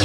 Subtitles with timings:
[0.00, 0.04] Oh,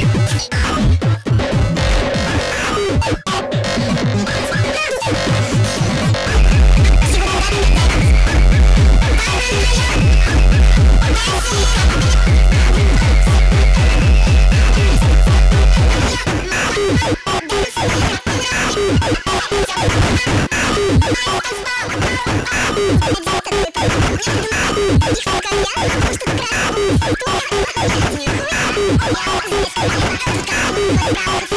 [29.10, 29.73] yeah.
[30.74, 31.53] Thank you.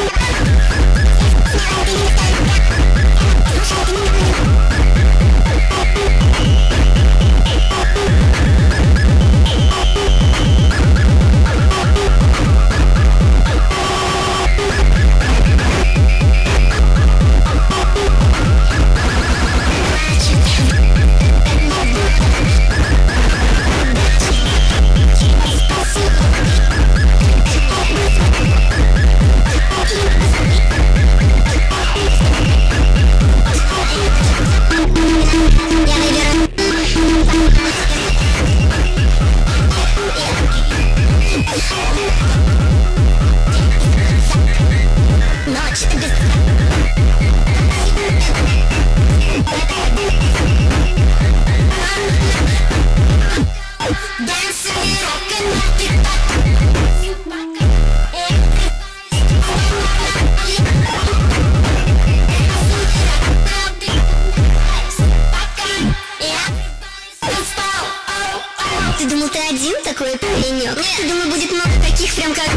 [68.98, 70.76] Ты думал, один такой паренек?
[70.76, 72.50] Нет, думаю, будет много таких прям как...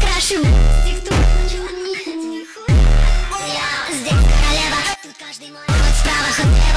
[0.00, 0.38] Краши...
[6.36, 6.73] Cause I'm